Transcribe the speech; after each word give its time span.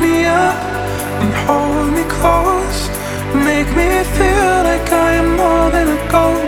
me 0.00 0.24
up 0.24 0.56
and 1.22 1.32
hold 1.46 1.92
me 1.92 2.04
close. 2.08 2.88
Make 3.34 3.68
me 3.76 3.90
feel 4.16 4.54
like 4.68 4.90
I 4.90 5.12
am 5.20 5.36
more 5.36 5.70
than 5.70 5.88
a 5.88 6.10
ghost. 6.10 6.39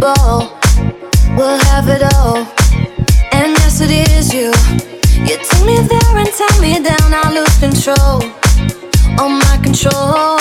ball. 0.00 0.52
We'll 1.36 1.58
have 1.70 1.88
it 1.88 2.02
all. 2.14 2.38
And 3.32 3.52
yes, 3.58 3.80
it 3.80 3.90
is 3.90 4.32
you. 4.32 4.52
You 5.24 5.36
take 5.36 5.64
me 5.64 5.76
there 5.80 6.16
and 6.16 6.28
tie 6.28 6.60
me 6.60 6.82
down. 6.82 7.12
I 7.12 7.32
lose 7.32 7.58
control. 7.58 8.22
All 9.18 9.28
my 9.28 9.60
control. 9.62 10.35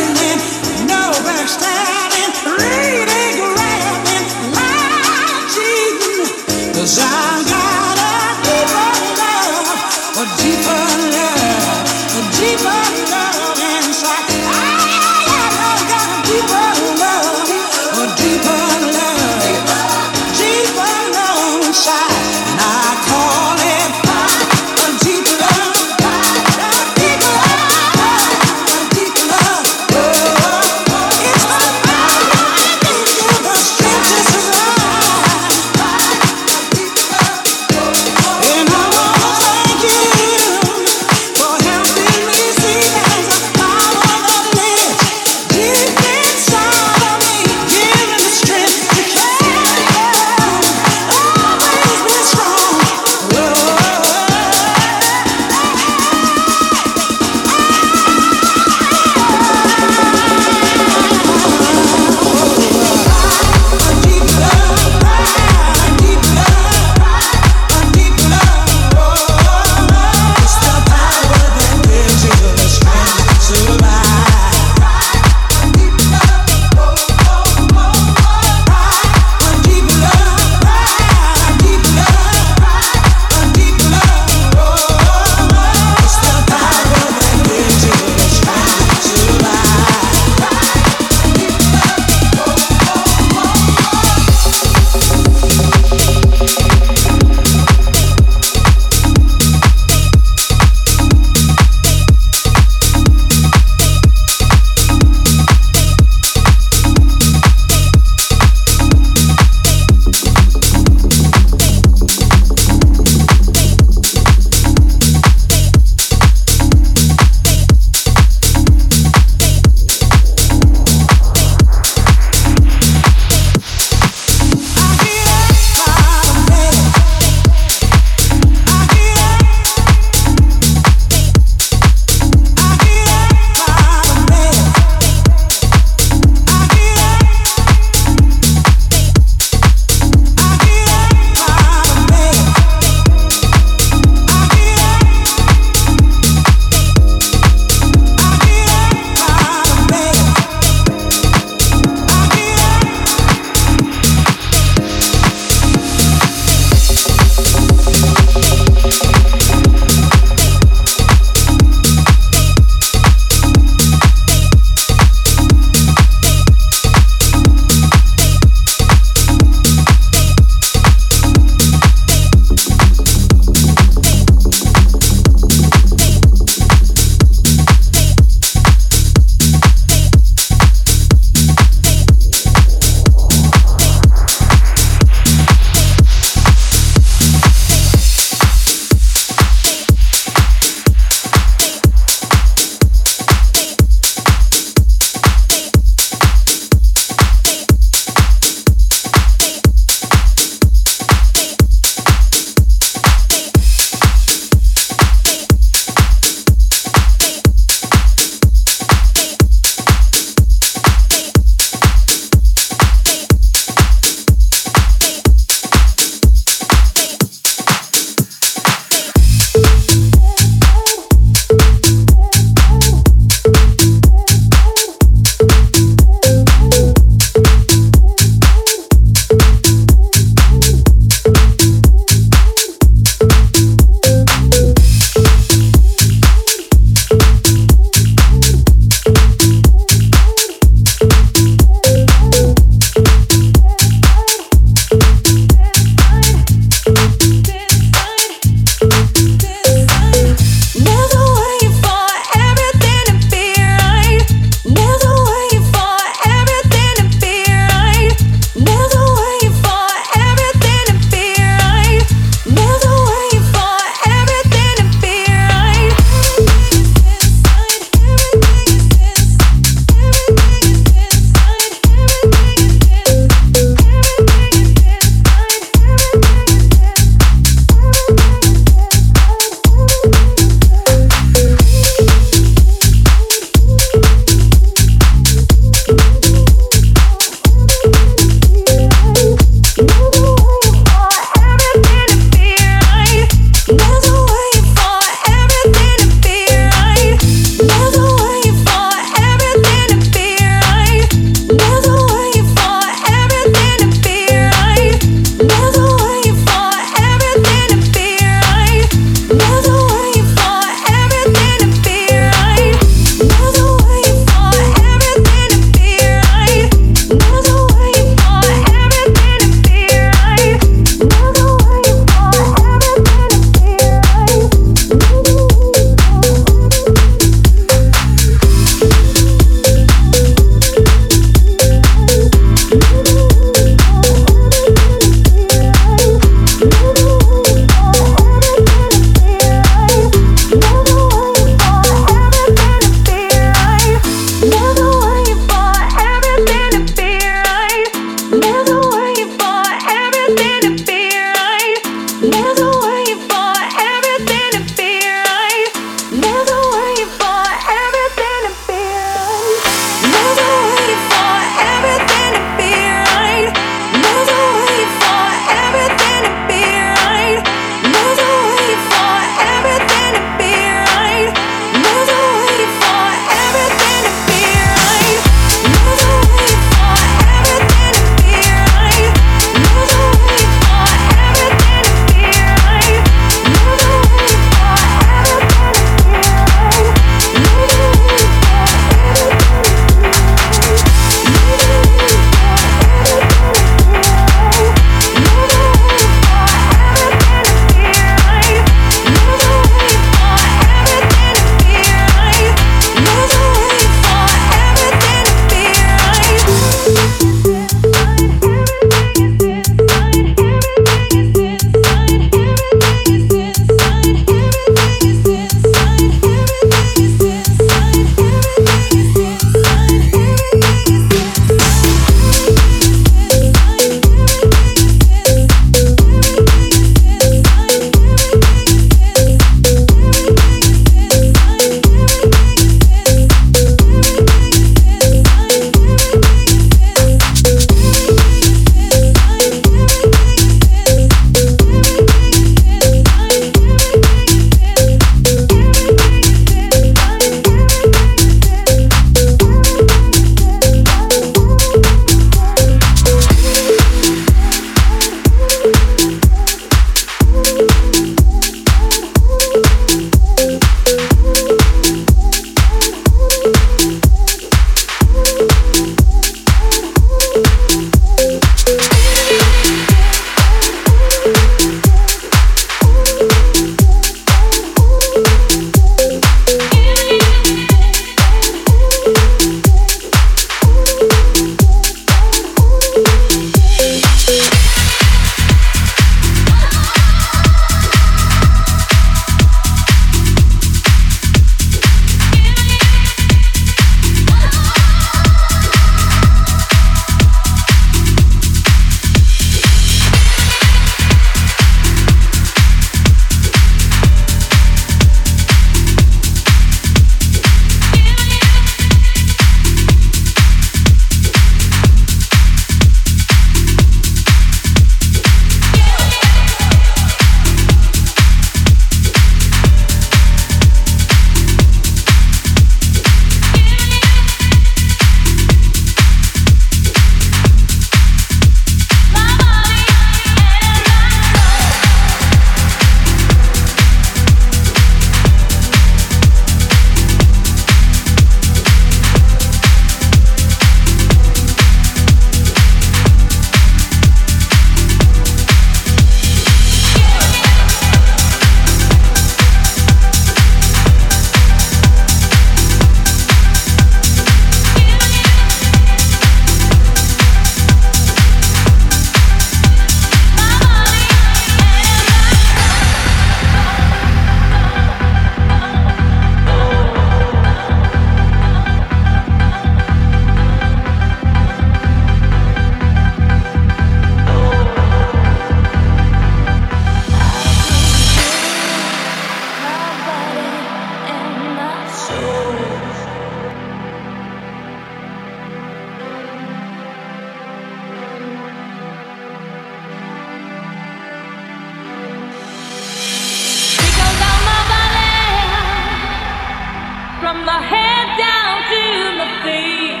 My 597.44 597.60
head 597.60 598.06
down 598.16 598.62
to 598.72 598.82
my 599.18 599.28
feet. 599.44 600.00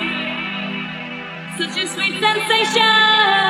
Such 1.58 1.84
a 1.84 1.86
sweet 1.88 2.18
sensation 2.20 3.43